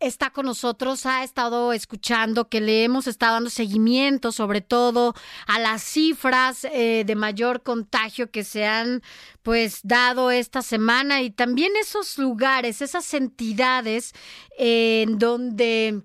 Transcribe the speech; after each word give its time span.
está 0.00 0.30
con 0.30 0.46
nosotros, 0.46 1.06
ha 1.06 1.24
estado 1.24 1.72
escuchando 1.72 2.48
que 2.48 2.60
le 2.60 2.84
hemos 2.84 3.06
estado 3.06 3.34
dando 3.34 3.50
seguimiento 3.50 4.32
sobre 4.32 4.60
todo 4.60 5.14
a 5.46 5.58
las 5.58 5.82
cifras 5.82 6.64
eh, 6.64 7.04
de 7.06 7.14
mayor 7.14 7.62
contagio 7.62 8.30
que 8.30 8.44
se 8.44 8.66
han 8.66 9.02
pues 9.42 9.80
dado 9.82 10.30
esta 10.30 10.62
semana 10.62 11.22
y 11.22 11.30
también 11.30 11.72
esos 11.80 12.18
lugares, 12.18 12.82
esas 12.82 13.12
entidades 13.14 14.12
en 14.58 15.18
donde 15.18 16.02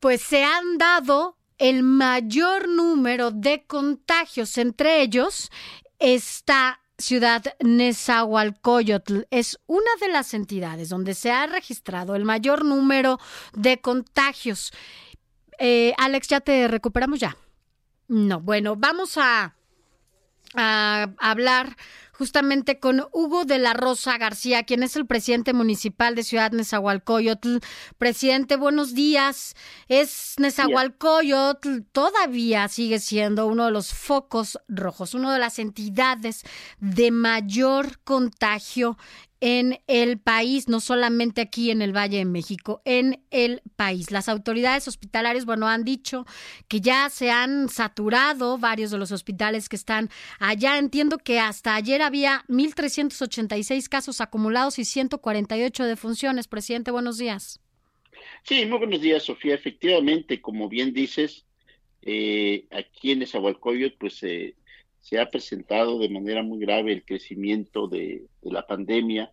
pues 0.00 0.20
se 0.20 0.44
han 0.44 0.78
dado 0.78 1.38
el 1.58 1.84
mayor 1.84 2.68
número 2.68 3.30
de 3.30 3.64
contagios. 3.64 4.58
Entre 4.58 5.00
ellos 5.00 5.50
está 6.00 6.81
Ciudad 7.02 7.42
Nezahualcóyotl 7.58 9.22
es 9.30 9.58
una 9.66 9.90
de 10.00 10.08
las 10.08 10.34
entidades 10.34 10.88
donde 10.88 11.14
se 11.14 11.32
ha 11.32 11.46
registrado 11.46 12.14
el 12.14 12.24
mayor 12.24 12.64
número 12.64 13.18
de 13.54 13.80
contagios. 13.80 14.72
Eh, 15.58 15.94
Alex, 15.98 16.28
¿ya 16.28 16.40
te 16.40 16.68
recuperamos 16.68 17.18
ya? 17.18 17.36
No, 18.06 18.40
bueno, 18.40 18.76
vamos 18.76 19.18
a, 19.18 19.56
a 20.54 21.08
hablar 21.18 21.76
justamente 22.12 22.78
con 22.78 23.04
Hugo 23.12 23.44
de 23.44 23.58
la 23.58 23.72
Rosa 23.74 24.16
García, 24.18 24.62
quien 24.62 24.82
es 24.82 24.94
el 24.96 25.06
presidente 25.06 25.52
municipal 25.52 26.14
de 26.14 26.22
Ciudad 26.22 26.52
Nezahualcóyotl. 26.52 27.58
Presidente, 27.98 28.56
buenos 28.56 28.94
días. 28.94 29.56
Es 29.88 30.34
Nezahualcóyotl, 30.38 31.80
todavía 31.90 32.68
sigue 32.68 33.00
siendo 33.00 33.46
uno 33.46 33.64
de 33.64 33.72
los 33.72 33.92
focos 33.92 34.58
rojos, 34.68 35.14
una 35.14 35.32
de 35.32 35.40
las 35.40 35.58
entidades 35.58 36.42
de 36.78 37.10
mayor 37.10 37.98
contagio 38.04 38.96
en 39.44 39.80
el 39.88 40.20
país, 40.20 40.68
no 40.68 40.78
solamente 40.78 41.40
aquí 41.40 41.72
en 41.72 41.82
el 41.82 41.92
Valle 41.92 42.18
de 42.18 42.24
México, 42.24 42.80
en 42.84 43.24
el 43.32 43.60
país. 43.74 44.12
Las 44.12 44.28
autoridades 44.28 44.86
hospitalarias, 44.86 45.46
bueno, 45.46 45.66
han 45.66 45.82
dicho 45.82 46.24
que 46.68 46.80
ya 46.80 47.10
se 47.10 47.32
han 47.32 47.68
saturado 47.68 48.56
varios 48.56 48.92
de 48.92 48.98
los 48.98 49.10
hospitales 49.10 49.68
que 49.68 49.74
están 49.74 50.10
allá. 50.38 50.78
Entiendo 50.78 51.18
que 51.18 51.40
hasta 51.40 51.74
ayer 51.74 52.02
había 52.02 52.44
1.386 52.46 53.88
casos 53.88 54.20
acumulados 54.20 54.78
y 54.78 54.84
148 54.84 55.86
defunciones. 55.86 56.46
Presidente, 56.46 56.92
buenos 56.92 57.18
días. 57.18 57.58
Sí, 58.44 58.64
muy 58.64 58.78
buenos 58.78 59.00
días, 59.00 59.24
Sofía. 59.24 59.56
Efectivamente, 59.56 60.40
como 60.40 60.68
bien 60.68 60.92
dices, 60.92 61.46
eh, 62.02 62.66
aquí 62.70 63.10
en 63.10 63.22
Esahualcoyot, 63.22 63.98
pues 63.98 64.22
eh, 64.22 64.54
se 65.02 65.20
ha 65.20 65.28
presentado 65.28 65.98
de 65.98 66.08
manera 66.08 66.42
muy 66.42 66.60
grave 66.60 66.92
el 66.92 67.04
crecimiento 67.04 67.88
de, 67.88 68.24
la 68.40 68.66
pandemia. 68.66 69.30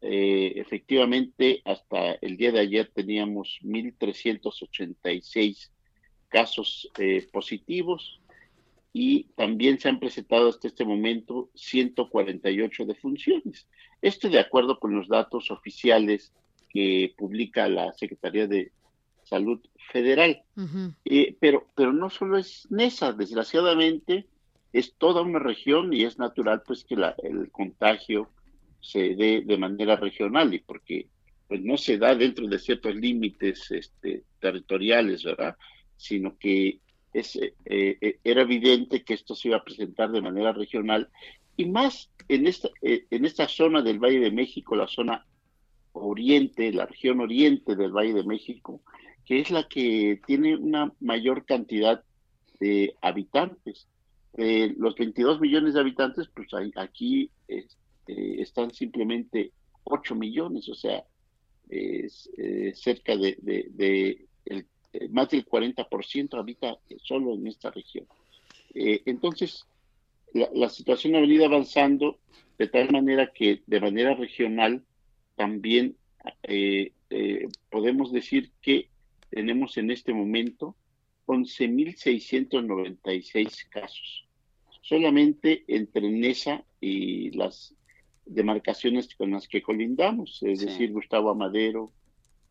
Eh, 0.00 0.54
efectivamente, 0.56 1.60
hasta 1.64 2.14
el 2.14 2.36
día 2.38 2.50
de 2.50 2.58
ayer 2.60 2.90
teníamos 2.92 3.60
1.386 3.62 5.70
casos 6.28 6.90
eh, 6.98 7.28
positivos 7.30 8.20
y 8.92 9.24
también 9.36 9.78
se 9.78 9.90
han 9.90 10.00
presentado 10.00 10.48
hasta 10.48 10.66
este 10.66 10.84
momento 10.84 11.50
148 11.54 12.86
defunciones. 12.86 13.68
Esto 14.00 14.30
de 14.30 14.40
acuerdo 14.40 14.80
con 14.80 14.96
los 14.96 15.08
datos 15.08 15.50
oficiales 15.50 16.32
que 16.70 17.14
publica 17.18 17.68
la 17.68 17.92
Secretaría 17.92 18.46
de 18.46 18.72
Salud 19.24 19.60
Federal. 19.92 20.42
Eh, 21.04 21.36
pero, 21.38 21.68
pero 21.74 21.92
no 21.92 22.08
solo 22.08 22.38
es 22.38 22.66
NESA, 22.70 23.12
desgraciadamente 23.12 24.26
es 24.74 24.96
toda 24.96 25.22
una 25.22 25.38
región 25.38 25.94
y 25.94 26.02
es 26.02 26.18
natural 26.18 26.62
pues 26.66 26.84
que 26.84 26.96
la, 26.96 27.14
el 27.22 27.48
contagio 27.52 28.28
se 28.80 29.14
dé 29.14 29.42
de 29.46 29.56
manera 29.56 29.94
regional 29.94 30.52
y 30.52 30.58
porque 30.58 31.06
pues 31.46 31.62
no 31.62 31.76
se 31.76 31.96
da 31.96 32.16
dentro 32.16 32.48
de 32.48 32.58
ciertos 32.58 32.92
límites 32.96 33.70
este, 33.70 34.24
territoriales, 34.40 35.22
¿verdad? 35.22 35.56
Sino 35.96 36.36
que 36.38 36.80
es, 37.12 37.36
eh, 37.36 37.54
eh, 37.66 38.18
era 38.24 38.42
evidente 38.42 39.04
que 39.04 39.14
esto 39.14 39.36
se 39.36 39.46
iba 39.48 39.58
a 39.58 39.64
presentar 39.64 40.10
de 40.10 40.20
manera 40.20 40.52
regional 40.52 41.08
y 41.56 41.66
más 41.66 42.10
en 42.26 42.48
esta, 42.48 42.68
eh, 42.82 43.06
en 43.10 43.24
esta 43.24 43.46
zona 43.46 43.80
del 43.80 44.00
Valle 44.00 44.18
de 44.18 44.32
México, 44.32 44.74
la 44.74 44.88
zona 44.88 45.24
oriente, 45.92 46.72
la 46.72 46.86
región 46.86 47.20
oriente 47.20 47.76
del 47.76 47.92
Valle 47.92 48.14
de 48.14 48.24
México, 48.24 48.82
que 49.24 49.38
es 49.38 49.52
la 49.52 49.68
que 49.68 50.20
tiene 50.26 50.56
una 50.56 50.92
mayor 50.98 51.44
cantidad 51.44 52.02
de 52.58 52.96
habitantes 53.00 53.86
los 54.36 54.96
22 54.96 55.40
millones 55.40 55.74
de 55.74 55.80
habitantes, 55.80 56.28
pues 56.34 56.48
aquí 56.76 57.30
este, 57.46 58.42
están 58.42 58.72
simplemente 58.72 59.52
8 59.84 60.14
millones, 60.14 60.68
o 60.68 60.74
sea, 60.74 61.04
es, 61.68 62.30
eh, 62.36 62.72
cerca 62.74 63.16
de, 63.16 63.38
el, 64.46 64.66
eh, 64.92 65.08
más 65.10 65.30
del 65.30 65.46
40% 65.46 66.38
habita 66.38 66.76
solo 67.02 67.34
en 67.34 67.46
esta 67.46 67.70
región. 67.70 68.06
Eh, 68.74 69.02
entonces, 69.06 69.64
la, 70.32 70.68
situación 70.68 71.14
ha 71.14 71.20
venido 71.20 71.44
avanzando 71.44 72.18
de 72.58 72.66
tal 72.68 72.90
manera 72.90 73.32
que 73.32 73.62
de 73.66 73.80
manera 73.80 74.14
regional 74.14 74.84
también 75.36 75.96
podemos 77.70 78.12
decir 78.12 78.50
que 78.60 78.88
tenemos 79.30 79.76
en 79.76 79.92
este 79.92 80.12
momento 80.12 80.74
11.696 81.26 83.68
casos 83.68 84.23
solamente 84.84 85.64
entre 85.66 86.10
Nesa 86.10 86.62
y 86.80 87.30
las 87.30 87.74
demarcaciones 88.26 89.14
con 89.14 89.30
las 89.32 89.48
que 89.48 89.62
colindamos, 89.62 90.42
es 90.42 90.60
decir, 90.60 90.92
Gustavo 90.92 91.30
Amadero. 91.30 91.90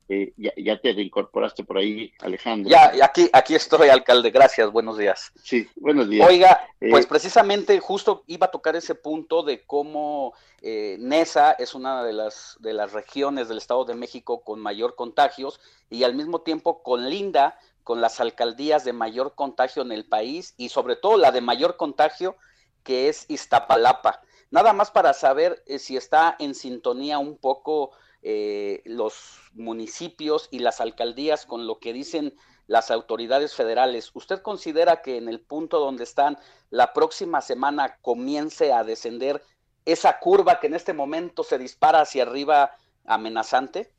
Eh, 0.09 0.33
ya, 0.35 0.81
te 0.81 0.91
reincorporaste 0.91 1.63
por 1.63 1.77
ahí, 1.77 2.11
Alejandro. 2.19 2.69
Ya, 2.69 2.91
aquí, 3.05 3.29
aquí 3.31 3.55
estoy, 3.55 3.87
alcalde. 3.87 4.31
Gracias, 4.31 4.69
buenos 4.69 4.97
días. 4.97 5.31
Sí, 5.41 5.65
buenos 5.77 6.09
días. 6.09 6.27
Oiga, 6.27 6.59
eh, 6.81 6.89
pues 6.89 7.05
precisamente 7.05 7.79
justo 7.79 8.23
iba 8.27 8.47
a 8.47 8.51
tocar 8.51 8.75
ese 8.75 8.95
punto 8.95 9.43
de 9.43 9.63
cómo 9.63 10.33
eh, 10.61 10.97
Nesa 10.99 11.53
es 11.53 11.73
una 11.73 12.03
de 12.03 12.11
las, 12.11 12.57
de 12.59 12.73
las 12.73 12.91
regiones 12.91 13.47
del 13.47 13.59
Estado 13.59 13.85
de 13.85 13.95
México 13.95 14.43
con 14.43 14.59
mayor 14.59 14.95
contagios 14.95 15.61
y 15.89 16.03
al 16.03 16.15
mismo 16.15 16.41
tiempo 16.41 16.83
con 16.83 17.09
Linda 17.09 17.57
con 17.83 18.01
las 18.01 18.19
alcaldías 18.19 18.83
de 18.83 18.93
mayor 18.93 19.35
contagio 19.35 19.81
en 19.81 19.91
el 19.91 20.05
país 20.05 20.53
y 20.57 20.69
sobre 20.69 20.95
todo 20.95 21.17
la 21.17 21.31
de 21.31 21.41
mayor 21.41 21.77
contagio 21.77 22.35
que 22.83 23.09
es 23.09 23.25
Iztapalapa. 23.29 24.21
Nada 24.51 24.73
más 24.73 24.91
para 24.91 25.13
saber 25.13 25.63
eh, 25.65 25.79
si 25.79 25.97
está 25.97 26.35
en 26.39 26.53
sintonía 26.53 27.17
un 27.17 27.37
poco 27.37 27.91
eh, 28.21 28.81
los 28.85 29.39
municipios 29.53 30.47
y 30.51 30.59
las 30.59 30.79
alcaldías 30.79 31.45
con 31.45 31.67
lo 31.67 31.79
que 31.79 31.91
dicen 31.91 32.35
las 32.67 32.91
autoridades 32.91 33.53
federales. 33.53 34.11
¿Usted 34.13 34.41
considera 34.41 35.01
que 35.01 35.17
en 35.17 35.27
el 35.27 35.41
punto 35.41 35.79
donde 35.79 36.03
están 36.03 36.37
la 36.69 36.93
próxima 36.93 37.41
semana 37.41 37.97
comience 38.01 38.71
a 38.71 38.83
descender 38.83 39.43
esa 39.85 40.19
curva 40.19 40.59
que 40.59 40.67
en 40.67 40.75
este 40.75 40.93
momento 40.93 41.43
se 41.43 41.57
dispara 41.57 42.01
hacia 42.01 42.23
arriba 42.23 42.71
amenazante? 43.05 43.91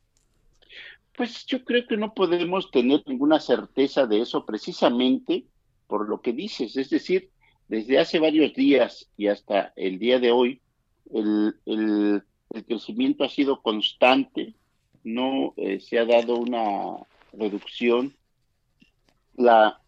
Pues 1.16 1.47
yo 1.47 1.64
creo 1.64 1.86
que 1.86 1.97
no 1.97 2.12
podemos 2.12 2.70
tener 2.72 3.02
ninguna 3.06 3.38
certeza 3.38 4.06
de 4.06 4.20
eso 4.20 4.44
precisamente 4.44 5.46
por 5.87 6.08
lo 6.08 6.20
que 6.20 6.32
dices. 6.32 6.76
Es 6.76 6.90
decir, 6.90 7.31
desde 7.69 7.99
hace 7.99 8.19
varios 8.19 8.52
días 8.55 9.08
y 9.16 9.28
hasta 9.28 9.72
el 9.76 9.99
día 10.00 10.19
de 10.19 10.32
hoy, 10.32 10.61
el, 11.12 11.55
el, 11.66 12.22
crecimiento 12.66 13.25
ha 13.25 13.28
sido 13.28 13.62
constante, 13.62 14.55
no 15.02 15.55
eh, 15.56 15.81
se 15.81 15.99
ha 15.99 16.05
dado 16.05 16.37
una 16.37 16.96
reducción. 17.32 18.14
La, 19.37 19.81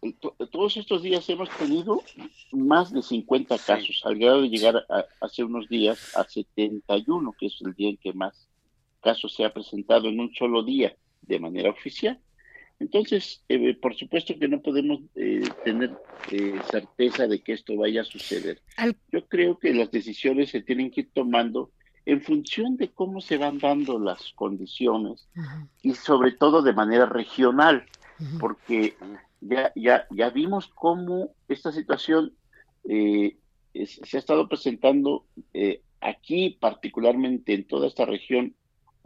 todos 0.51 0.77
estos 0.77 1.01
días 1.01 1.29
hemos 1.29 1.49
tenido 1.57 2.03
más 2.51 2.91
de 2.91 3.01
50 3.01 3.57
casos, 3.57 4.01
al 4.05 4.17
grado 4.17 4.41
de 4.41 4.49
llegar 4.49 4.85
hace 5.21 5.43
unos 5.43 5.67
días 5.69 6.15
a 6.15 6.23
71, 6.25 7.33
que 7.37 7.47
es 7.47 7.61
el 7.61 7.73
día 7.73 7.89
en 7.89 7.97
que 7.97 8.13
más 8.13 8.47
casos 9.01 9.33
se 9.33 9.45
ha 9.45 9.53
presentado 9.53 10.07
en 10.09 10.19
un 10.19 10.33
solo 10.33 10.63
día 10.63 10.95
de 11.21 11.39
manera 11.39 11.69
oficial. 11.69 12.19
Entonces, 12.79 13.43
eh, 13.49 13.75
por 13.75 13.95
supuesto 13.95 14.37
que 14.37 14.47
no 14.47 14.61
podemos 14.61 14.99
eh, 15.15 15.41
tener 15.63 15.97
eh, 16.31 16.59
certeza 16.69 17.27
de 17.27 17.39
que 17.41 17.53
esto 17.53 17.75
vaya 17.75 18.01
a 18.01 18.05
suceder. 18.05 18.61
Yo 19.11 19.25
creo 19.27 19.57
que 19.57 19.73
las 19.73 19.89
decisiones 19.89 20.51
se 20.51 20.61
tienen 20.61 20.91
que 20.91 21.01
ir 21.01 21.09
tomando 21.11 21.71
en 22.05 22.21
función 22.21 22.77
de 22.77 22.89
cómo 22.89 23.19
se 23.19 23.37
van 23.37 23.57
dando 23.57 23.99
las 23.99 24.31
condiciones 24.33 25.27
y 25.81 25.93
sobre 25.93 26.31
todo 26.31 26.61
de 26.61 26.73
manera 26.73 27.05
regional. 27.07 27.85
porque 28.39 28.95
ya, 29.41 29.71
ya, 29.75 30.07
ya 30.09 30.29
vimos 30.31 30.67
cómo 30.67 31.35
esta 31.47 31.71
situación 31.71 32.33
se 32.83 34.17
ha 34.17 34.19
estado 34.19 34.47
presentando 34.47 35.25
aquí, 36.01 36.57
particularmente 36.59 37.53
en 37.53 37.67
toda 37.67 37.87
esta 37.87 38.05
región 38.05 38.55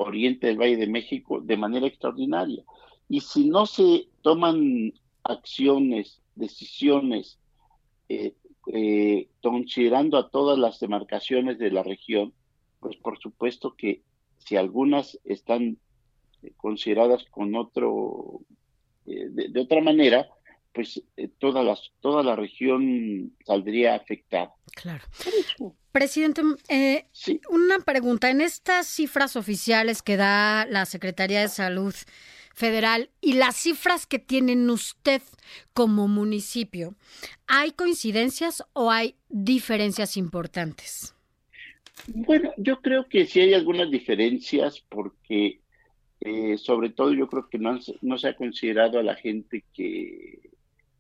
oriente 0.01 0.47
del 0.47 0.59
Valle 0.59 0.77
de 0.77 0.87
México, 0.87 1.41
de 1.41 1.57
manera 1.57 1.87
extraordinaria. 1.87 2.63
Y 3.09 3.21
si 3.21 3.49
no 3.49 3.65
se 3.65 4.07
toman 4.21 4.93
acciones, 5.23 6.21
decisiones, 6.35 7.39
eh, 8.09 8.33
eh, 8.67 9.29
considerando 9.41 10.17
a 10.17 10.29
todas 10.29 10.57
las 10.57 10.79
demarcaciones 10.79 11.57
de 11.57 11.71
la 11.71 11.83
región, 11.83 12.33
pues 12.79 12.95
por 12.97 13.19
supuesto 13.19 13.75
que 13.75 14.01
si 14.37 14.55
algunas 14.55 15.19
están 15.23 15.77
consideradas 16.57 17.23
con 17.25 17.55
otro, 17.55 18.41
de, 19.05 19.59
otra 19.59 19.81
manera, 19.81 20.27
pues 20.73 21.01
toda, 21.39 21.63
las, 21.63 21.91
toda 21.99 22.23
la 22.23 22.35
región 22.35 23.33
saldría 23.45 23.95
afectada. 23.95 24.53
Claro. 24.75 25.03
Presidente, 25.91 26.41
eh, 26.69 27.05
una 27.49 27.79
pregunta. 27.79 28.29
En 28.29 28.41
estas 28.41 28.87
cifras 28.87 29.35
oficiales 29.35 30.01
que 30.01 30.17
da 30.17 30.65
la 30.65 30.85
Secretaría 30.85 31.41
de 31.41 31.49
Salud 31.49 31.93
Federal 32.53 33.09
y 33.19 33.33
las 33.33 33.57
cifras 33.57 34.05
que 34.05 34.19
tienen 34.19 34.69
usted 34.69 35.21
como 35.73 36.07
municipio, 36.07 36.95
¿hay 37.47 37.71
coincidencias 37.71 38.63
o 38.73 38.91
hay 38.91 39.15
diferencias 39.29 40.15
importantes? 40.15 41.15
Bueno, 42.07 42.53
yo 42.57 42.81
creo 42.81 43.07
que 43.07 43.25
sí 43.25 43.41
hay 43.41 43.53
algunas 43.53 43.91
diferencias 43.91 44.79
porque 44.89 45.59
eh, 46.21 46.57
sobre 46.57 46.89
todo 46.89 47.13
yo 47.13 47.27
creo 47.27 47.49
que 47.49 47.57
no, 47.57 47.79
no, 48.01 48.17
se 48.17 48.27
ha 48.29 48.35
considerado 48.35 48.99
a 48.99 49.03
la 49.03 49.15
gente 49.15 49.63
que, 49.73 50.50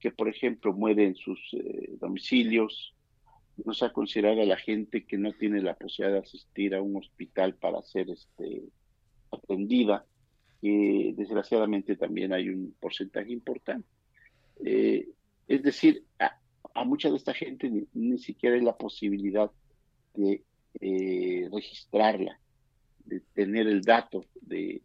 que 0.01 0.11
por 0.11 0.27
ejemplo, 0.27 0.73
muere 0.73 1.05
en 1.05 1.15
sus 1.15 1.39
eh, 1.53 1.95
domicilios, 1.99 2.93
no 3.63 3.73
se 3.73 3.85
ha 3.85 3.93
considerado 3.93 4.41
a 4.41 4.45
la 4.45 4.57
gente 4.57 5.05
que 5.05 5.17
no 5.17 5.31
tiene 5.33 5.61
la 5.61 5.75
posibilidad 5.75 6.19
de 6.19 6.27
asistir 6.27 6.73
a 6.73 6.81
un 6.81 6.97
hospital 6.97 7.55
para 7.55 7.81
ser 7.83 8.09
este, 8.09 8.63
atendida, 9.31 10.05
que 10.59 11.13
desgraciadamente 11.15 11.95
también 11.95 12.33
hay 12.33 12.49
un 12.49 12.75
porcentaje 12.79 13.31
importante. 13.31 13.87
Eh, 14.65 15.07
es 15.47 15.63
decir, 15.63 16.03
a, 16.19 16.83
mucha 16.83 17.09
de 17.09 17.17
esta 17.17 17.33
gente 17.33 17.69
ni, 17.93 18.17
siquiera 18.17 18.55
hay 18.55 18.61
la 18.61 18.77
posibilidad 18.77 19.51
de 20.15 20.43
eh, 20.79 21.47
registrarla, 21.51 22.39
de 23.05 23.19
tener 23.33 23.67
el 23.67 23.81
dato. 23.81 24.25
de 24.41 24.81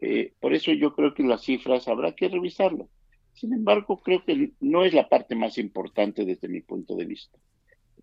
eh, 0.00 0.32
Por 0.40 0.52
eso 0.52 0.72
yo 0.72 0.94
creo 0.94 1.14
que 1.14 1.22
las 1.22 1.42
cifras 1.42 1.88
habrá 1.88 2.14
que 2.14 2.28
revisarlo. 2.28 2.88
Sin 3.34 3.52
embargo, 3.52 4.00
creo 4.02 4.24
que 4.24 4.52
no 4.60 4.84
es 4.84 4.94
la 4.94 5.08
parte 5.08 5.34
más 5.34 5.58
importante 5.58 6.24
desde 6.24 6.48
mi 6.48 6.60
punto 6.60 6.96
de 6.96 7.04
vista 7.04 7.38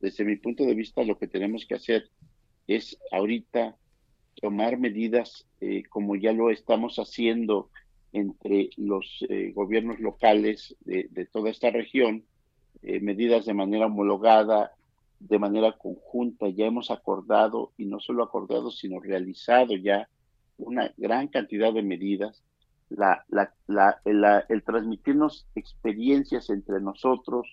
desde 0.01 0.25
mi 0.25 0.35
punto 0.35 0.65
de 0.65 0.73
vista, 0.73 1.03
lo 1.03 1.17
que 1.17 1.27
tenemos 1.27 1.65
que 1.65 1.75
hacer 1.75 2.09
es 2.67 2.97
ahorita 3.11 3.77
tomar 4.41 4.77
medidas 4.77 5.45
eh, 5.61 5.83
como 5.89 6.15
ya 6.15 6.33
lo 6.33 6.49
estamos 6.49 6.97
haciendo 6.97 7.69
entre 8.11 8.71
los 8.77 9.23
eh, 9.29 9.51
gobiernos 9.53 9.99
locales 9.99 10.75
de, 10.81 11.27
toda 11.31 11.49
esta 11.49 11.69
región, 11.69 12.25
eh, 12.81 12.99
medidas 12.99 13.45
de 13.45 13.53
manera 13.53 13.85
homologada, 13.85 14.71
de 15.19 15.39
manera 15.39 15.77
conjunta. 15.77 16.49
Ya 16.49 16.65
hemos 16.65 16.91
acordado, 16.91 17.71
y 17.77 17.85
no 17.85 17.99
solo 17.99 18.23
acordado, 18.23 18.71
sino 18.71 18.99
realizado 18.99 19.75
ya 19.75 20.09
una 20.57 20.91
gran 20.97 21.27
cantidad 21.27 21.71
de 21.71 21.83
medidas. 21.83 22.43
La, 22.97 23.25
el 24.49 24.63
transmitirnos 24.63 25.47
experiencias 25.55 26.49
entre 26.49 26.81
nosotros, 26.81 27.47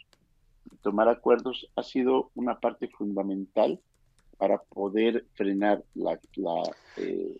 tomar 0.82 1.08
acuerdos 1.08 1.68
ha 1.76 1.82
sido 1.82 2.30
una 2.34 2.58
parte 2.58 2.88
fundamental 2.88 3.80
para 4.36 4.58
poder 4.58 5.26
frenar 5.34 5.82
la, 5.94 6.18
la, 6.36 6.62
eh, 6.96 7.36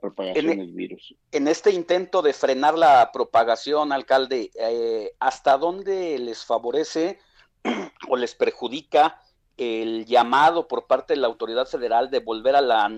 propagación 0.00 0.58
del 0.58 0.72
virus. 0.72 1.14
En 1.32 1.48
este 1.48 1.70
intento 1.72 2.22
de 2.22 2.32
frenar 2.32 2.76
la 2.76 3.10
propagación, 3.12 3.92
alcalde, 3.92 4.50
eh, 4.54 5.12
¿hasta 5.20 5.58
dónde 5.58 6.18
les 6.18 6.44
favorece 6.44 7.18
o 8.08 8.16
les 8.16 8.34
perjudica 8.34 9.20
el 9.56 10.04
llamado 10.06 10.66
por 10.68 10.86
parte 10.86 11.14
de 11.14 11.20
la 11.20 11.28
autoridad 11.28 11.66
federal 11.66 12.10
de 12.10 12.20
volver 12.20 12.56
a 12.56 12.60
la, 12.60 12.90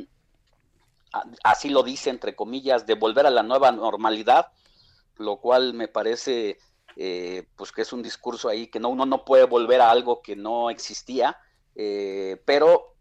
así 1.45 1.69
lo 1.69 1.83
dice 1.83 2.11
entre 2.11 2.35
comillas, 2.35 2.87
de 2.87 2.95
volver 2.95 3.27
a 3.27 3.31
la 3.31 3.43
nueva 3.43 3.73
normalidad, 3.73 4.53
lo 5.17 5.39
cual 5.39 5.75
me 5.75 5.89
parece 5.89 6.59
eh, 6.97 7.47
pues 7.57 7.73
que 7.73 7.83
es 7.83 7.93
un 7.93 8.03
discurso 8.03 8.49
ahí 8.49 8.69
que 8.69 8.81
no, 8.81 8.89
uno 8.89 9.05
no 9.05 9.25
puede 9.25 9.45
volver 9.45 9.81
a 9.81 9.91
algo 9.91 10.23
que 10.23 10.35
no 10.35 10.71
existía, 10.71 11.39
eh, 11.75 12.41
pero 12.47 12.95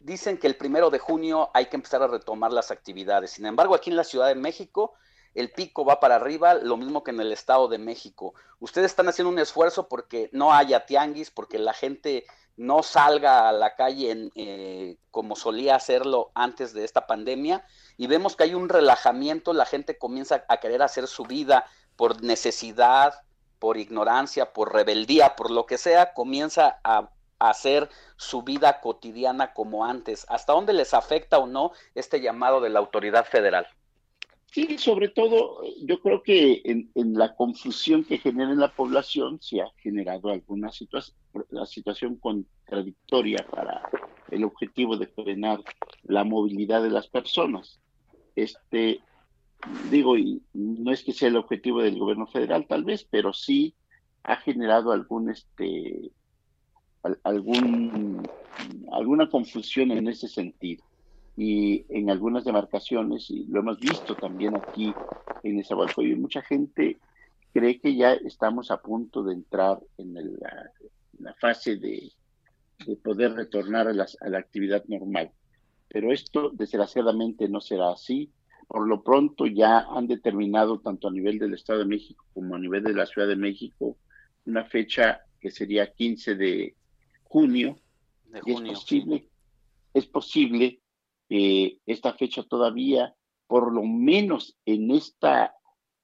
dicen 0.00 0.38
que 0.38 0.46
el 0.46 0.56
primero 0.56 0.90
de 0.90 0.98
junio 0.98 1.50
hay 1.52 1.66
que 1.66 1.76
empezar 1.76 2.02
a 2.02 2.06
retomar 2.06 2.52
las 2.52 2.70
actividades. 2.70 3.32
Sin 3.32 3.46
embargo, 3.46 3.74
aquí 3.74 3.90
en 3.90 3.96
la 3.96 4.04
Ciudad 4.04 4.28
de 4.28 4.34
México 4.34 4.94
el 5.34 5.50
pico 5.50 5.84
va 5.84 6.00
para 6.00 6.16
arriba, 6.16 6.54
lo 6.54 6.76
mismo 6.76 7.02
que 7.02 7.10
en 7.10 7.20
el 7.20 7.32
Estado 7.32 7.68
de 7.68 7.78
México. 7.78 8.34
Ustedes 8.60 8.92
están 8.92 9.08
haciendo 9.08 9.30
un 9.30 9.38
esfuerzo 9.38 9.88
porque 9.88 10.30
no 10.32 10.52
haya 10.52 10.86
tianguis, 10.86 11.30
porque 11.30 11.58
la 11.58 11.72
gente 11.72 12.24
no 12.56 12.82
salga 12.82 13.48
a 13.48 13.52
la 13.52 13.74
calle 13.74 14.30
eh, 14.36 14.96
como 15.10 15.34
solía 15.34 15.74
hacerlo 15.74 16.30
antes 16.34 16.72
de 16.72 16.84
esta 16.84 17.06
pandemia 17.06 17.66
y 17.96 18.06
vemos 18.06 18.36
que 18.36 18.44
hay 18.44 18.54
un 18.54 18.68
relajamiento, 18.68 19.52
la 19.52 19.66
gente 19.66 19.98
comienza 19.98 20.44
a 20.48 20.58
querer 20.58 20.82
hacer 20.82 21.06
su 21.06 21.24
vida 21.24 21.66
por 21.96 22.22
necesidad, 22.22 23.14
por 23.58 23.76
ignorancia, 23.76 24.52
por 24.52 24.72
rebeldía, 24.72 25.36
por 25.36 25.50
lo 25.50 25.66
que 25.66 25.78
sea, 25.78 26.12
comienza 26.12 26.80
a, 26.84 27.10
hacer 27.40 27.90
su 28.16 28.42
vida 28.42 28.80
cotidiana 28.80 29.52
como 29.52 29.84
antes. 29.84 30.24
¿Hasta 30.30 30.54
dónde 30.54 30.72
les 30.72 30.94
afecta 30.94 31.38
o 31.38 31.46
no 31.46 31.72
este 31.94 32.20
llamado 32.20 32.60
de 32.60 32.70
la 32.70 32.78
autoridad 32.78 33.26
federal? 33.26 33.66
Sí, 34.54 34.78
sobre 34.78 35.08
todo 35.08 35.62
yo 35.82 35.98
creo 35.98 36.22
que 36.22 36.62
en, 36.64 36.88
la 36.94 37.34
confusión 37.34 38.04
que 38.04 38.18
genera 38.18 38.52
en 38.52 38.60
la 38.60 38.72
población 38.72 39.42
se 39.42 39.60
ha 39.60 39.66
generado 39.78 40.30
alguna 40.30 40.70
situación, 40.70 41.16
la 41.50 41.66
situación 41.66 42.14
contradictoria 42.14 43.44
para 43.50 43.82
el 44.30 44.44
objetivo 44.44 44.96
de 44.96 45.08
frenar 45.08 45.58
la 46.04 46.22
movilidad 46.22 46.84
de 46.84 46.90
las 46.90 47.08
personas. 47.08 47.80
Este, 48.36 49.00
digo, 49.90 50.16
y 50.16 50.40
no 50.52 50.92
es 50.92 51.02
que 51.02 51.12
sea 51.12 51.30
el 51.30 51.36
objetivo 51.36 51.82
del 51.82 51.98
gobierno 51.98 52.28
federal 52.28 52.68
tal 52.68 52.84
vez, 52.84 53.08
pero 53.10 53.32
sí 53.32 53.74
ha 54.22 54.36
generado 54.36 54.92
algún 54.92 55.30
este 55.30 56.12
algún 57.24 58.22
alguna 58.92 59.28
confusión 59.28 59.90
en 59.90 60.06
ese 60.06 60.28
sentido 60.28 60.84
y 61.36 61.84
en 61.88 62.10
algunas 62.10 62.44
demarcaciones 62.44 63.30
y 63.30 63.44
lo 63.46 63.60
hemos 63.60 63.80
visto 63.80 64.14
también 64.14 64.56
aquí 64.56 64.92
en 65.42 65.60
y 65.60 66.14
mucha 66.14 66.42
gente 66.42 66.98
cree 67.52 67.80
que 67.80 67.94
ya 67.96 68.14
estamos 68.14 68.70
a 68.70 68.80
punto 68.80 69.22
de 69.22 69.34
entrar 69.34 69.78
en, 69.98 70.14
la, 71.18 71.34
fase 71.34 71.76
de, 71.76 72.12
poder 73.02 73.32
retornar 73.34 73.88
a 73.88 73.92
la 73.92 74.38
actividad 74.38 74.84
normal. 74.86 75.30
Pero 75.88 76.12
esto 76.12 76.50
desgraciadamente 76.50 77.48
no 77.48 77.60
será 77.60 77.92
así. 77.92 78.32
Por 78.66 78.88
lo 78.88 79.02
pronto 79.02 79.46
ya 79.46 79.86
han 79.90 80.08
determinado 80.08 80.80
tanto 80.80 81.08
a 81.08 81.12
nivel 81.12 81.38
del 81.38 81.54
Estado 81.54 81.80
de 81.80 81.84
México 81.84 82.24
como 82.32 82.56
a 82.56 82.58
nivel 82.58 82.82
de 82.82 82.94
la 82.94 83.06
Ciudad 83.06 83.28
de 83.28 83.36
México 83.36 83.96
una 84.46 84.64
fecha 84.64 85.20
que 85.40 85.50
sería 85.50 85.92
15 85.92 86.34
de 86.34 86.74
junio. 87.24 87.76
y 88.44 88.52
es 88.52 88.60
posible, 88.60 89.28
es 89.92 90.06
posible 90.06 90.80
que 91.28 91.78
esta 91.86 92.14
fecha 92.14 92.42
todavía, 92.42 93.14
por 93.46 93.72
lo 93.72 93.82
menos 93.82 94.56
en 94.64 94.90
esta 94.90 95.54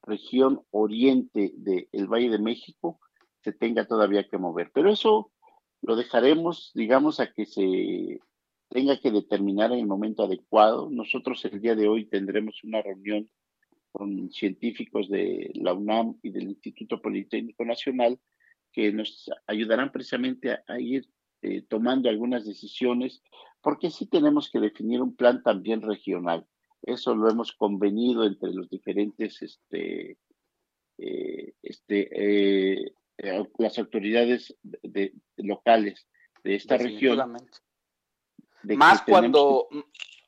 región 0.03 0.61
oriente 0.71 1.53
del 1.55 2.07
Valle 2.07 2.29
de 2.29 2.39
México, 2.39 2.99
se 3.43 3.53
tenga 3.53 3.85
todavía 3.85 4.27
que 4.27 4.37
mover. 4.37 4.71
Pero 4.73 4.91
eso 4.91 5.31
lo 5.81 5.95
dejaremos, 5.95 6.71
digamos, 6.73 7.19
a 7.19 7.31
que 7.31 7.45
se 7.45 8.19
tenga 8.69 8.99
que 8.99 9.11
determinar 9.11 9.71
en 9.71 9.79
el 9.79 9.87
momento 9.87 10.23
adecuado. 10.23 10.89
Nosotros 10.89 11.43
el 11.45 11.59
día 11.59 11.75
de 11.75 11.87
hoy 11.87 12.05
tendremos 12.05 12.63
una 12.63 12.81
reunión 12.81 13.29
con 13.91 14.31
científicos 14.31 15.09
de 15.09 15.51
la 15.55 15.73
UNAM 15.73 16.17
y 16.21 16.29
del 16.29 16.43
Instituto 16.43 17.01
Politécnico 17.01 17.65
Nacional 17.65 18.17
que 18.71 18.91
nos 18.93 19.29
ayudarán 19.47 19.91
precisamente 19.91 20.57
a, 20.65 20.79
ir 20.79 21.05
eh, 21.41 21.63
tomando 21.67 22.09
algunas 22.09 22.45
decisiones, 22.45 23.21
porque 23.61 23.89
sí 23.89 24.05
tenemos 24.07 24.49
que 24.49 24.59
definir 24.59 25.01
un 25.01 25.15
plan 25.15 25.43
también 25.43 25.81
regional. 25.81 26.47
Eso 26.81 27.15
lo 27.15 27.29
hemos 27.29 27.51
convenido 27.51 28.25
entre 28.25 28.53
los 28.53 28.69
diferentes, 28.69 29.41
este, 29.41 30.17
eh, 30.97 31.53
este, 31.61 32.09
eh, 32.75 32.93
las 33.57 33.77
autoridades 33.77 34.55
de, 34.63 35.13
locales 35.37 36.07
de 36.43 36.55
esta 36.55 36.77
región 36.77 37.37
más 38.63 39.01
cuando, 39.01 39.67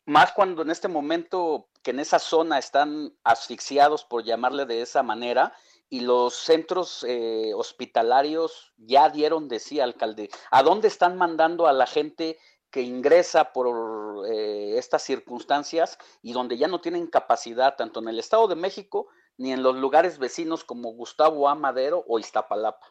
más 0.06 0.32
cuando 0.34 0.62
en 0.62 0.72
este 0.72 0.88
momento 0.88 1.70
que 1.82 1.92
en 1.92 2.00
esa 2.00 2.20
zona 2.20 2.58
están 2.58 3.14
asfixiados, 3.24 4.06
por 4.06 4.24
llamarle 4.24 4.66
de 4.66 4.82
esa 4.82 5.04
manera, 5.04 5.54
y 5.94 6.00
los 6.00 6.34
centros 6.34 7.06
eh, 7.08 7.52
hospitalarios 7.54 8.74
ya 8.78 9.12
dieron 9.12 9.48
de 9.48 9.60
sí, 9.60 9.80
alcalde. 9.80 10.32
¿A 10.50 10.64
dónde 10.64 10.88
están 10.88 11.20
mandando 11.20 11.68
a 11.68 11.72
la 11.72 11.86
gente 11.86 12.40
que 12.72 12.82
ingresa 12.82 13.54
por 13.54 14.28
eh, 14.28 14.76
estas 14.80 15.04
circunstancias 15.04 16.00
y 16.24 16.34
donde 16.34 16.58
ya 16.58 16.68
no 16.68 16.82
tienen 16.82 17.06
capacidad, 17.06 17.76
tanto 17.76 18.00
en 18.00 18.08
el 18.08 18.18
Estado 18.18 18.48
de 18.48 18.56
México 18.56 19.08
ni 19.38 19.52
en 19.52 19.62
los 19.62 19.76
lugares 19.76 20.18
vecinos 20.18 20.64
como 20.64 20.94
Gustavo 20.94 21.48
A. 21.48 21.54
Madero 21.54 22.04
o 22.08 22.18
Iztapalapa? 22.18 22.88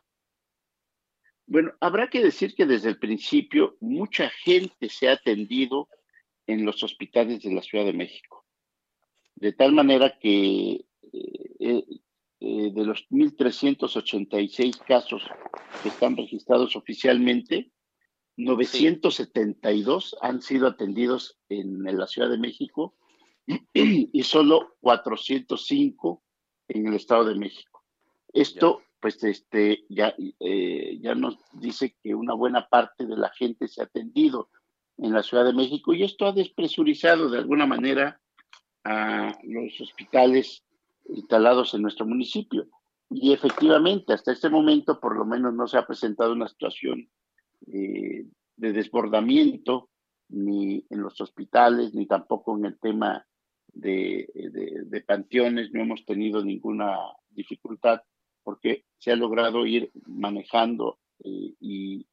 Bueno, 1.47 1.73
habrá 1.81 2.09
que 2.09 2.23
decir 2.23 2.55
que 2.55 2.67
desde 2.67 2.91
el 2.91 3.01
principio 3.01 3.75
mucha 3.81 4.31
gente 4.31 4.89
se 4.89 5.09
ha 5.09 5.15
atendido 5.15 5.89
en 6.47 6.65
los 6.65 6.85
hospitales 6.85 7.43
de 7.43 7.53
la 7.53 7.63
Ciudad 7.63 7.85
de 7.85 7.95
México. 7.95 8.45
De 9.35 9.53
tal 9.53 9.73
manera 9.73 10.21
que 10.21 10.87
eh, 11.59 11.85
eh, 12.45 12.73
de 12.75 12.85
los 12.85 13.07
1.386 13.11 14.77
casos 14.85 15.23
que 15.81 15.91
están 15.91 16.17
registrados 16.17 16.75
oficialmente, 16.75 17.71
972 18.37 20.17
han 20.21 20.43
sido 20.43 20.67
atendidos 20.67 21.39
en, 21.49 21.85
la 21.85 22.09
Ciudad 22.09 22.29
de 22.29 22.39
México 22.39 22.97
y 23.73 24.23
solo 24.25 24.75
405 24.81 26.21
en 26.67 26.89
el 26.89 26.95
Estado 26.95 27.27
de 27.27 27.37
México. 27.37 27.85
Esto, 28.33 28.83
pues, 28.99 29.23
este, 29.23 29.85
ya, 29.89 30.13
eh, 30.41 30.99
ya 31.01 31.15
nos 31.15 31.39
dice 31.53 31.95
que 32.03 32.13
una 32.13 32.35
buena 32.35 32.67
parte 32.67 33.07
de 33.07 33.17
la 33.17 33.31
gente 33.31 33.69
se 33.69 33.83
ha 33.83 33.85
atendido 33.85 34.49
en 34.99 35.13
la 35.13 35.23
Ciudad 35.23 35.45
de 35.45 35.53
México 35.53 35.95
y 35.95 36.03
esto 36.03 36.27
ha 36.27 36.33
despresurizado 36.33 37.31
de 37.31 37.39
alguna 37.39 37.67
manera 37.67 38.21
a 38.83 39.39
los 39.45 39.81
hospitales 39.81 40.65
instalados 41.09 41.75
en 41.75 41.83
nuestro 41.83 42.07
municipio. 42.07 42.69
Y 43.11 43.33
efectivamente, 43.33 44.13
hasta 44.13 44.33
este 44.33 44.49
momento, 44.49 44.99
por 44.99 45.17
lo 45.17 45.25
menos 45.25 45.55
no 45.55 45.67
se 45.67 45.79
ha 45.79 45.87
presentado 45.87 46.33
una 46.33 46.49
situación 46.49 47.11
eh, 47.67 48.27
de 48.57 48.73
desbordamiento 48.73 49.91
ni 50.29 50.87
en 50.89 51.03
los 51.03 51.21
hospitales, 51.21 51.95
ni 51.95 52.07
tampoco 52.07 52.57
en 52.57 52.65
el 52.65 52.79
tema 52.79 53.27
de, 53.69 54.29
de, 54.87 55.01
panteones. 55.03 55.73
No 55.73 55.83
hemos 55.83 56.05
tenido 56.07 56.43
ninguna 56.43 56.97
dificultad 57.31 58.01
porque 58.43 58.87
se 58.99 59.13
ha 59.13 59.17
logrado 59.17 59.67
ir 59.67 59.91
manejando 60.07 60.99
eh, 61.23 61.55
y 61.61 62.07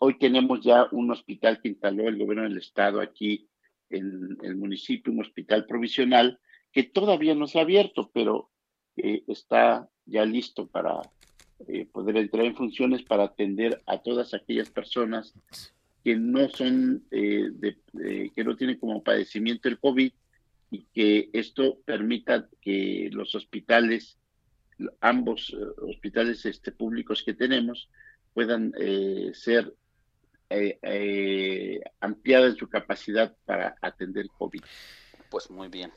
hoy 0.00 0.18
tenemos 0.18 0.60
ya 0.62 0.88
un 0.92 1.10
hospital 1.10 1.60
que 1.60 1.68
instaló 1.68 2.08
el 2.08 2.18
gobierno 2.18 2.44
del 2.44 2.58
estado 2.58 3.00
aquí 3.00 3.48
en 3.90 4.36
el 4.42 4.56
municipio, 4.56 5.12
un 5.12 5.20
hospital 5.20 5.66
provisional 5.66 6.40
que 6.76 6.82
todavía 6.82 7.34
no 7.34 7.46
se 7.46 7.58
ha 7.58 7.62
abierto, 7.62 8.10
pero 8.12 8.50
eh, 8.98 9.22
está 9.28 9.88
ya 10.04 10.26
listo 10.26 10.66
para 10.66 11.00
eh, 11.66 11.86
poder 11.90 12.18
entrar 12.18 12.44
en 12.44 12.54
funciones 12.54 13.02
para 13.02 13.24
atender 13.24 13.82
a 13.86 14.02
todas 14.02 14.34
aquellas 14.34 14.68
personas 14.68 15.32
que 16.04 16.16
no 16.16 16.50
son, 16.50 17.02
eh, 17.10 17.50
que 18.34 18.44
no 18.44 18.56
tienen 18.58 18.78
como 18.78 19.02
padecimiento 19.02 19.70
el 19.70 19.78
COVID 19.78 20.12
y 20.70 20.82
que 20.92 21.30
esto 21.32 21.78
permita 21.86 22.46
que 22.60 23.08
los 23.10 23.34
hospitales, 23.34 24.18
ambos 25.00 25.56
hospitales 25.78 26.44
este, 26.44 26.72
públicos 26.72 27.22
que 27.24 27.32
tenemos, 27.32 27.88
puedan 28.34 28.74
ser 29.32 29.74
ampliadas 32.00 32.52
en 32.52 32.58
su 32.58 32.68
capacidad 32.68 33.34
para 33.46 33.76
atender 33.80 34.26
COVID. 34.36 34.60
Pues 35.30 35.50
muy 35.50 35.68
bien 35.68 35.90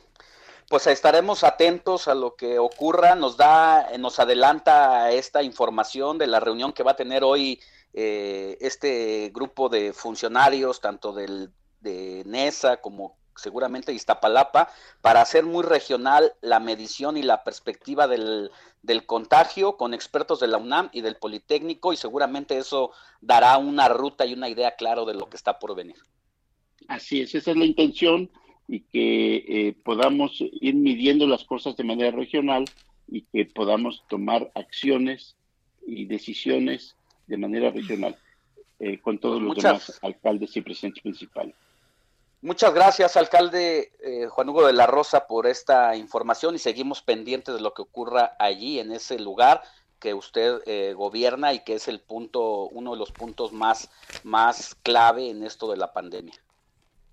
pues 0.69 0.85
estaremos 0.85 1.43
atentos 1.43 2.07
a 2.07 2.13
lo 2.13 2.35
que 2.35 2.59
ocurra. 2.59 3.15
Nos 3.15 3.37
da, 3.37 3.89
nos 3.97 4.19
adelanta 4.19 5.11
esta 5.11 5.41
información 5.41 6.19
de 6.19 6.27
la 6.27 6.39
reunión 6.39 6.73
que 6.73 6.83
va 6.83 6.91
a 6.91 6.95
tener 6.95 7.23
hoy 7.23 7.59
eh, 7.93 8.55
este 8.61 9.31
grupo 9.33 9.67
de 9.67 9.93
funcionarios, 9.93 10.79
tanto 10.79 11.11
del, 11.11 11.51
de 11.81 12.23
NESA 12.25 12.77
como 12.77 13.17
seguramente 13.35 13.93
Iztapalapa, 13.93 14.69
para 15.01 15.21
hacer 15.21 15.43
muy 15.43 15.63
regional 15.63 16.33
la 16.41 16.59
medición 16.59 17.17
y 17.17 17.23
la 17.23 17.43
perspectiva 17.43 18.07
del, 18.07 18.51
del 18.83 19.07
contagio 19.07 19.75
con 19.75 19.95
expertos 19.95 20.39
de 20.39 20.47
la 20.47 20.57
UNAM 20.57 20.89
y 20.91 21.01
del 21.01 21.15
Politécnico 21.15 21.93
y 21.93 21.97
seguramente 21.97 22.57
eso 22.57 22.91
dará 23.21 23.57
una 23.57 23.87
ruta 23.87 24.25
y 24.25 24.33
una 24.33 24.49
idea 24.49 24.75
claro 24.75 25.05
de 25.05 25.15
lo 25.15 25.29
que 25.29 25.37
está 25.37 25.57
por 25.57 25.73
venir. 25.73 25.97
Así 26.87 27.21
es, 27.21 27.33
esa 27.33 27.51
es 27.51 27.57
la 27.57 27.65
intención 27.65 28.29
y 28.69 28.81
que 28.81 29.35
eh, 29.47 29.75
podamos 29.83 30.37
ir 30.39 30.75
midiendo 30.75 31.25
las 31.25 31.43
cosas 31.43 31.75
de 31.75 31.83
manera 31.83 32.11
regional 32.11 32.65
y 33.07 33.23
que 33.23 33.45
podamos 33.45 34.03
tomar 34.07 34.51
acciones 34.53 35.35
y 35.87 36.05
decisiones 36.05 36.95
de 37.25 37.37
manera 37.37 37.71
regional 37.71 38.15
eh, 38.79 38.99
con 38.99 39.17
todos 39.17 39.41
los 39.41 39.55
demás 39.55 39.99
alcaldes 40.03 40.55
y 40.55 40.61
presidentes 40.61 41.01
principales. 41.01 41.55
Muchas 42.43 42.71
gracias, 42.71 43.17
alcalde 43.17 43.91
eh, 44.03 44.27
Juan 44.27 44.49
Hugo 44.49 44.67
de 44.67 44.73
la 44.73 44.85
Rosa, 44.85 45.25
por 45.25 45.47
esta 45.47 45.95
información 45.95 46.53
y 46.53 46.59
seguimos 46.59 47.01
pendientes 47.01 47.55
de 47.55 47.61
lo 47.61 47.73
que 47.73 47.81
ocurra 47.81 48.35
allí, 48.37 48.79
en 48.79 48.91
ese 48.91 49.17
lugar 49.17 49.63
que 49.99 50.13
usted 50.13 50.95
gobierna 50.95 51.53
y 51.53 51.59
que 51.65 51.73
es 51.73 51.89
el 51.89 51.99
punto, 51.99 52.69
uno 52.69 52.91
de 52.91 52.97
los 52.97 53.11
puntos 53.11 53.51
más, 53.51 53.89
más 54.23 54.75
clave 54.75 55.29
en 55.29 55.43
esto 55.43 55.69
de 55.69 55.75
la 55.75 55.91
pandemia. 55.91 56.35